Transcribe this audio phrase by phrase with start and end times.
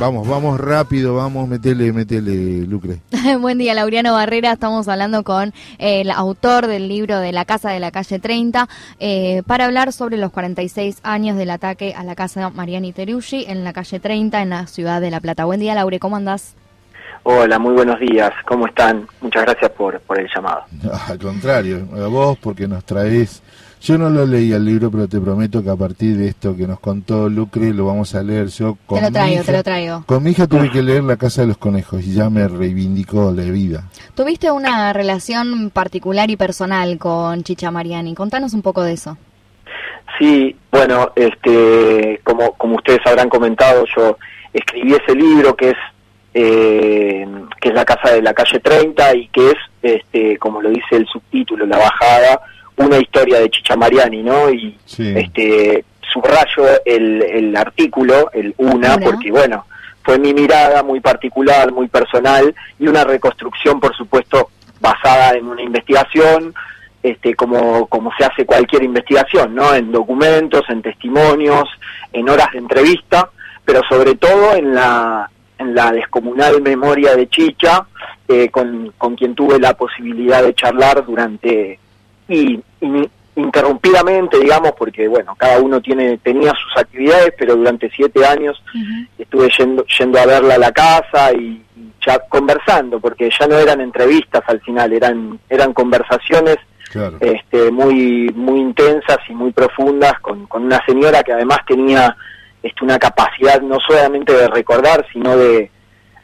[0.00, 3.00] Vamos, vamos rápido, vamos, metele, metele, Lucre.
[3.40, 4.52] Buen día, Laureano Barrera.
[4.52, 8.66] Estamos hablando con el autor del libro de La Casa de la Calle 30
[8.98, 13.62] eh, para hablar sobre los 46 años del ataque a la casa Mariani Teruggi en
[13.62, 15.44] la calle 30 en la ciudad de La Plata.
[15.44, 16.54] Buen día, Laure, ¿cómo andás?
[17.22, 18.30] Hola, muy buenos días.
[18.46, 19.06] ¿Cómo están?
[19.20, 20.62] Muchas gracias por, por el llamado.
[21.08, 23.42] al contrario, a vos porque nos traes
[23.80, 26.66] yo no lo leí el libro, pero te prometo que a partir de esto que
[26.66, 28.48] nos contó Lucre lo vamos a leer.
[28.48, 30.04] Yo con te lo traigo, te lo traigo.
[30.06, 33.32] Con mi hija tuve que leer La Casa de los Conejos y ya me reivindicó
[33.32, 33.84] la vida.
[34.14, 38.14] Tuviste una relación particular y personal con Chicha Mariani.
[38.14, 39.16] Contanos un poco de eso.
[40.18, 44.18] Sí, bueno, este, como, como ustedes habrán comentado, yo
[44.52, 45.76] escribí ese libro que es
[46.34, 47.26] eh,
[47.60, 50.96] que es la casa de la calle 30 y que es, este, como lo dice
[50.96, 52.40] el subtítulo, la bajada
[52.80, 54.50] una historia de Chicha Mariani, ¿no?
[54.50, 59.66] Y este subrayo el, el artículo, el una, porque bueno,
[60.02, 64.50] fue mi mirada muy particular, muy personal y una reconstrucción, por supuesto,
[64.80, 66.54] basada en una investigación,
[67.02, 69.74] este, como, como se hace cualquier investigación, ¿no?
[69.74, 71.68] En documentos, en testimonios,
[72.12, 73.30] en horas de entrevista,
[73.64, 77.86] pero sobre todo en la, en la descomunal memoria de Chicha,
[78.26, 81.78] eh, con, con quien tuve la posibilidad de charlar durante
[82.30, 82.62] y,
[83.36, 88.62] interrumpidamente, digamos, porque bueno, cada uno tiene tenía sus actividades, pero durante siete años
[89.18, 91.62] estuve yendo, yendo a verla a la casa y,
[92.06, 96.56] ya conversando, porque ya no eran entrevistas al final, eran eran conversaciones
[97.20, 102.16] este, muy muy intensas y muy profundas con, con una señora que además tenía
[102.62, 105.70] este, una capacidad no solamente de recordar, sino de,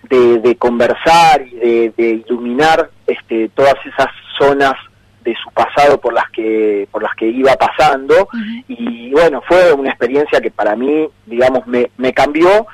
[0.09, 4.75] de, conversar y de, de iluminar este, todas esas zonas
[5.27, 8.29] de su pasado por las que por las que iba pasando.
[8.69, 12.67] Y bueno fue una experiencia que para mí digamos me, me cambió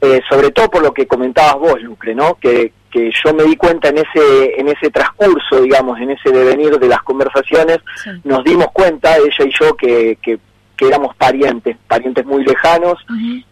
[0.00, 3.54] eh, sobre todo por lo que comentabas vos Lucre no que, que yo me di
[3.56, 7.78] cuenta en ese en ese transcurso digamos en ese devenir de las conversaciones
[8.24, 10.40] nos dimos cuenta ella y yo que, que,
[10.76, 12.98] que éramos parientes parientes muy lejanos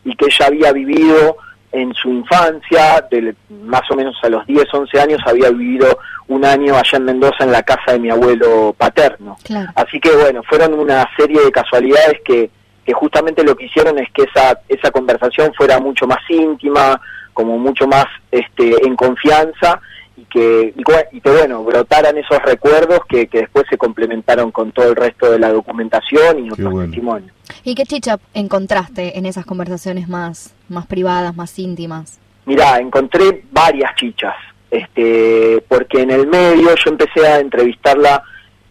[0.04, 1.36] y que ella había vivido
[1.72, 5.98] en su infancia, de más o menos a los 10, 11 años, había vivido
[6.28, 9.36] un año allá en Mendoza en la casa de mi abuelo paterno.
[9.74, 12.50] Así que bueno, fueron una serie de casualidades que,
[12.84, 17.00] que justamente lo que hicieron es que esa, esa conversación fuera mucho más íntima,
[17.32, 19.80] como mucho más este, en confianza
[20.20, 24.90] y que, y, que bueno, brotaran esos recuerdos que, que, después se complementaron con todo
[24.90, 27.32] el resto de la documentación y otros testimonios.
[27.64, 32.18] ¿Y qué chicha encontraste en esas conversaciones más, más privadas, más íntimas?
[32.44, 34.34] Mirá, encontré varias chichas,
[34.70, 38.22] este, porque en el medio yo empecé a entrevistarla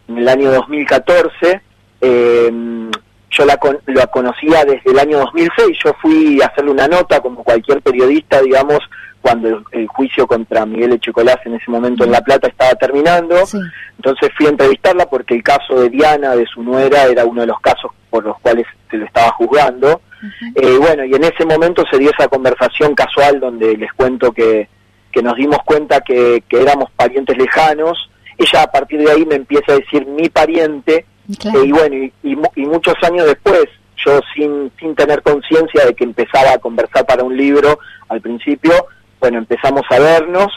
[0.08, 1.60] en el año 2014,
[2.00, 2.52] eh,
[3.30, 7.42] yo la, la conocía desde el año 2006, yo fui a hacerle una nota como
[7.42, 8.80] cualquier periodista, digamos,
[9.20, 13.36] cuando el, juicio contra Miguel Echecolás en ese momento en La Plata estaba terminando.
[13.96, 17.46] Entonces fui a entrevistarla porque el caso de Diana, de su nuera, era uno de
[17.48, 20.00] los casos por los cuales se lo estaba juzgando.
[20.54, 24.68] eh, bueno, y en ese momento se dio esa conversación casual donde les cuento que,
[25.12, 28.10] que nos dimos cuenta que, que éramos parientes lejanos.
[28.38, 31.06] Ella a partir de ahí me empieza a decir mi pariente.
[31.28, 33.64] Eh, y bueno, y, y, muchos años después,
[34.04, 38.72] yo sin, sin tener conciencia de que empezaba a conversar para un libro al principio,
[39.20, 40.52] bueno, empezamos a vernos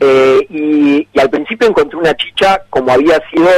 [0.00, 3.48] eh, y, al principio encontré una chicha como había sido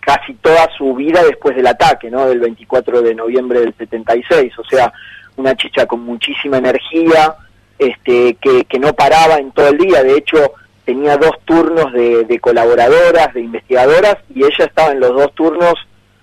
[0.00, 2.26] casi toda su vida después del ataque, ¿no?
[2.26, 4.92] Del 24 de noviembre del 76, o sea,
[5.36, 7.34] una chicha con muchísima energía,
[7.78, 10.52] este, que, que no paraba en todo el día, de hecho
[10.84, 15.74] tenía dos turnos de, de colaboradoras, de investigadoras, y ella estaba en los dos turnos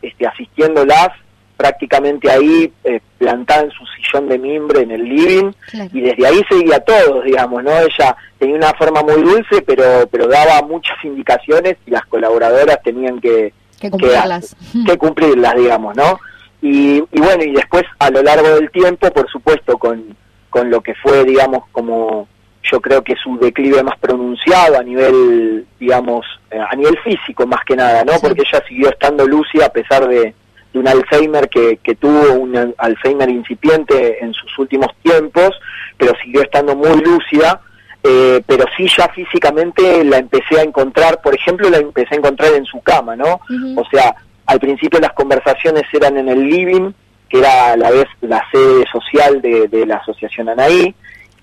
[0.01, 1.09] este, asistiéndolas
[1.57, 5.51] prácticamente ahí eh, plantada en su sillón de mimbre en el living
[5.91, 7.71] y desde ahí seguía todos, digamos, ¿no?
[7.71, 13.19] Ella tenía una forma muy dulce, pero pero daba muchas indicaciones y las colaboradoras tenían
[13.19, 16.19] que que cumplirlas, que, cumplirlas digamos, ¿no?
[16.61, 20.15] Y, y bueno, y después a lo largo del tiempo, por supuesto, con,
[20.49, 22.27] con lo que fue, digamos, como
[22.71, 27.63] yo creo que su declive más pronunciado a nivel, digamos, eh, a nivel físico más
[27.65, 28.13] que nada, ¿no?
[28.19, 30.33] Porque ella siguió estando lúcida a pesar de,
[30.73, 35.51] de un Alzheimer que, que tuvo un Alzheimer incipiente en sus últimos tiempos,
[35.97, 37.61] pero siguió estando muy lúcida,
[38.03, 42.53] eh, pero sí ya físicamente la empecé a encontrar, por ejemplo, la empecé a encontrar
[42.53, 43.41] en su cama, ¿no?
[43.75, 44.15] O sea,
[44.45, 46.91] al principio las conversaciones eran en el living,
[47.29, 50.93] que era a la vez la sede social de, de la Asociación Anaí,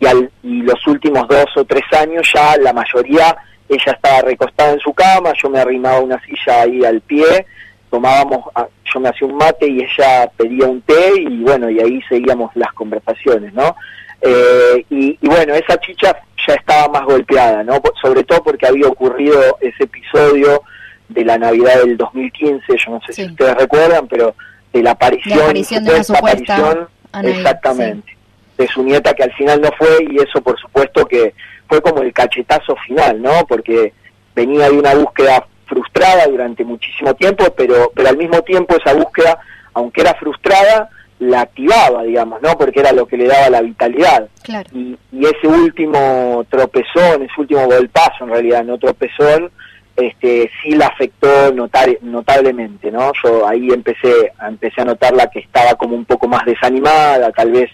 [0.00, 3.36] y, al, y los últimos dos o tres años ya la mayoría
[3.68, 7.46] ella estaba recostada en su cama, yo me arrimaba una silla ahí al pie
[7.94, 11.80] tomábamos, ah, yo me hacía un mate y ella pedía un té y bueno, y
[11.80, 13.76] ahí seguíamos las conversaciones, ¿no?
[14.20, 17.80] Eh, y, bueno, esa chicha ya estaba más golpeada, ¿no?
[18.00, 20.62] Sobre todo porque había ocurrido ese episodio
[21.08, 24.34] de la Navidad del 2015, yo no sé si ustedes recuerdan, pero
[24.72, 26.88] de la aparición, la aparición de aparición,
[27.22, 28.16] exactamente,
[28.56, 31.34] de su nieta que al final no fue y eso por supuesto que
[31.68, 33.46] fue como el cachetazo final, ¿no?
[33.46, 33.92] Porque
[34.34, 39.38] venía de una búsqueda frustrada durante muchísimo tiempo, pero pero al mismo tiempo esa búsqueda,
[39.72, 42.56] aunque era frustrada, la activaba, digamos, ¿no?
[42.58, 44.28] Porque era lo que le daba la vitalidad.
[44.72, 49.50] Y, y, ese último tropezón, ese último golpazo en realidad, no tropezón,
[49.96, 53.12] este, sí la afectó notar, notablemente, ¿no?
[53.22, 57.70] Yo ahí empecé, empecé a notarla que estaba como un poco más desanimada, tal vez,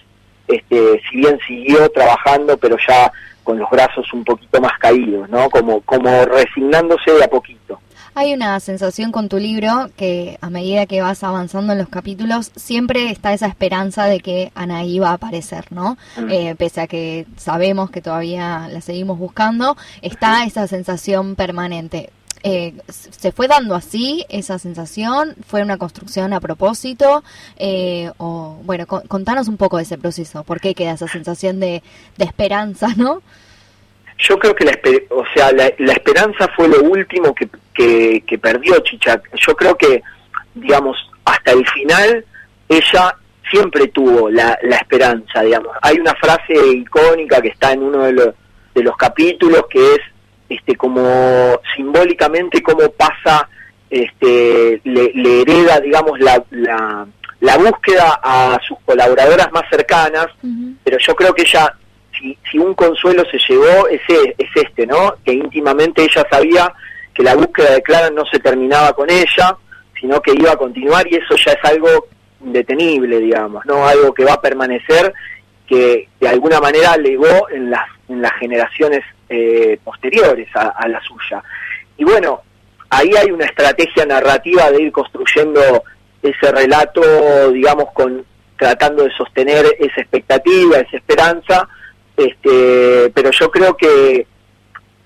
[0.47, 3.11] este, si bien siguió trabajando, pero ya
[3.43, 5.49] con los brazos un poquito más caídos, ¿no?
[5.49, 7.60] Como, como resignándose de a poquito.
[8.13, 12.51] Hay una sensación con tu libro que a medida que vas avanzando en los capítulos,
[12.57, 15.97] siempre está esa esperanza de que Anaí va a aparecer, ¿no?
[16.17, 16.29] Mm.
[16.29, 22.09] Eh, pese a que sabemos que todavía la seguimos buscando, está esa sensación permanente.
[22.43, 25.35] Eh, ¿Se fue dando así esa sensación?
[25.47, 27.23] ¿Fue una construcción a propósito?
[27.57, 30.43] Eh, o Bueno, contanos un poco de ese proceso.
[30.43, 31.83] ¿Por qué queda esa sensación de,
[32.17, 33.21] de esperanza, no?
[34.21, 34.79] Yo creo que la,
[35.09, 37.49] o sea, la, esperanza fue lo último que,
[38.25, 39.21] que, perdió Chicha.
[39.35, 40.01] Yo creo que,
[40.53, 42.25] digamos, hasta el final
[42.69, 43.15] ella
[43.49, 45.75] siempre tuvo la, la esperanza, digamos.
[45.81, 48.35] Hay una frase icónica que está en uno de los,
[48.73, 49.99] de los capítulos que es
[50.49, 53.47] este como simbólicamente cómo pasa,
[53.89, 57.07] este, le, hereda, digamos, la, la,
[57.39, 60.27] la, búsqueda a sus colaboradoras más cercanas,
[60.83, 61.73] pero yo creo que ella
[62.49, 65.15] si, un consuelo se llevó, ese es este, ¿no?
[65.25, 66.73] Que íntimamente ella sabía
[67.13, 69.57] que la búsqueda de Clara no se terminaba con ella,
[69.99, 72.07] sino que iba a continuar y eso ya es algo
[72.43, 73.87] indetenible, digamos, ¿no?
[73.87, 75.13] Algo que va a permanecer,
[75.67, 81.43] que de alguna manera legó en las, en las generaciones eh, posteriores a, la suya.
[81.97, 82.41] Y bueno,
[82.89, 85.61] ahí hay una estrategia narrativa de ir construyendo
[86.21, 88.25] ese relato, digamos, con
[88.57, 91.67] tratando de sostener esa expectativa, esa esperanza,
[92.25, 94.27] este, pero yo creo que,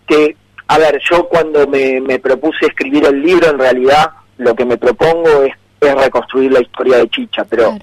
[0.08, 0.36] que,
[0.68, 5.44] a ver, yo cuando me, propuse escribir el libro, en realidad lo que me propongo
[5.44, 7.78] es, reconstruir la historia de Chicha, pero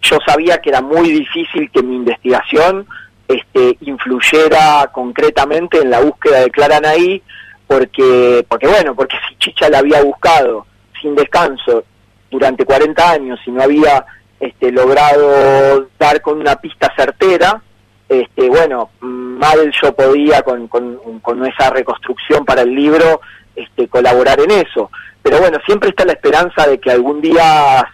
[0.00, 2.86] yo sabía que era muy difícil que mi investigación
[3.28, 7.22] este, influyera concretamente en la búsqueda de Clara Naí,
[7.66, 10.66] porque, porque bueno, porque si Chicha la había buscado
[11.02, 11.84] sin descanso
[12.30, 14.06] durante 40 años y no había
[14.40, 17.62] este, logrado dar con una pista certera,
[18.08, 23.20] este, bueno, mal yo podía con, con, esa reconstrucción para el libro
[23.56, 24.90] este, colaborar en eso.
[25.22, 27.86] Pero bueno, siempre está la esperanza de que algún día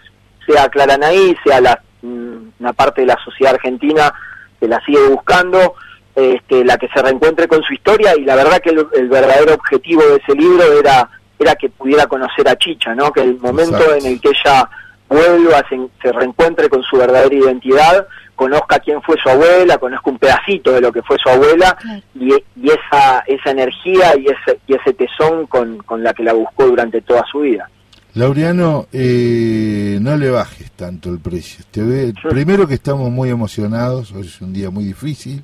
[0.45, 4.13] sea Claranaí, sea la, mm, una parte de la sociedad argentina
[4.59, 5.75] que la sigue buscando,
[6.15, 10.03] este, la que se reencuentre con su historia y la verdad que el, verdadero objetivo
[10.03, 11.09] de ese libro era
[11.39, 13.11] era que pudiera conocer a Chicha, ¿no?
[13.11, 14.69] Que el momento en el que ella
[15.09, 18.07] vuelva, se, se reencuentre con su verdadera identidad,
[18.41, 21.77] conozca quién fue su abuela, conozca un pedacito de lo que fue su abuela
[22.15, 22.33] y,
[22.63, 27.01] esa, esa energía y ese, y ese tesón con, con la que la buscó durante
[27.01, 27.69] toda su vida.
[28.15, 31.63] Laureano, eh, no le bajes tanto el precio.
[31.69, 35.43] Te ve, Primero que estamos muy emocionados, hoy es un día muy difícil.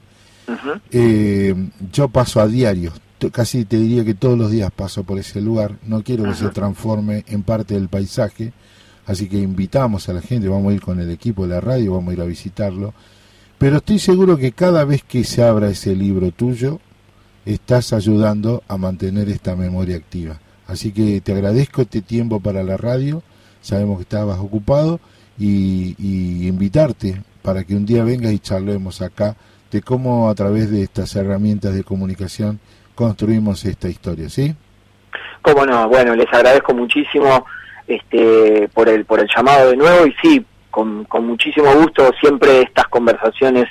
[0.89, 1.53] Eh,
[1.93, 2.93] yo paso a diario,
[3.31, 5.73] casi te diría que todos los días paso por ese lugar.
[5.85, 8.53] No quiero que se transforme en parte del paisaje.
[9.07, 11.93] Así que invitamos a la gente, vamos a ir con el equipo de la radio,
[11.93, 12.93] vamos a ir a visitarlo.
[13.57, 16.79] Pero estoy seguro que cada vez que se abra ese libro tuyo,
[17.45, 20.39] estás ayudando a mantener esta memoria activa.
[20.67, 23.23] Así que te agradezco este tiempo para la radio,
[23.61, 24.99] sabemos que estabas ocupado,
[25.39, 29.35] y, invitarte para que un día vengas y charlemos acá
[29.71, 32.59] de cómo a través de estas herramientas de comunicación
[32.95, 34.55] construimos esta historia, ¿sí?
[35.41, 37.45] Cómo no, bueno, les agradezco muchísimo
[37.87, 42.61] este, por el por el llamado de nuevo y sí, con, con muchísimo gusto siempre
[42.61, 43.65] estas conversaciones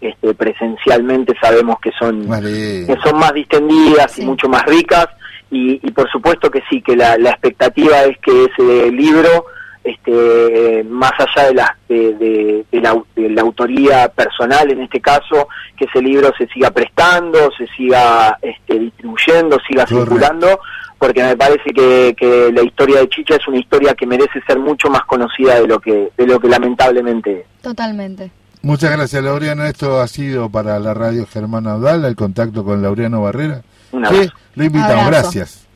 [0.00, 5.06] este, presencialmente sabemos que son que son más distendidas y mucho más ricas
[5.50, 9.46] y, y, por supuesto que sí que la, la expectativa es que ese libro
[9.84, 12.14] este, más allá de la, de,
[12.72, 17.50] de, la, de, la, autoría personal en este caso, que ese libro se siga prestando,
[17.56, 20.58] se siga este, distribuyendo, siga circulando,
[20.98, 24.58] porque me parece que, que, la historia de Chicha es una historia que merece ser
[24.58, 27.62] mucho más conocida de lo que, de lo que lamentablemente es.
[27.62, 28.30] Totalmente.
[28.62, 29.66] Muchas gracias, Laureano.
[29.66, 33.60] Esto ha sido para la radio Germán Audal, el contacto con Laureano Barrera.
[33.92, 34.02] Un
[34.54, 35.66] Lo invitamos, gracias.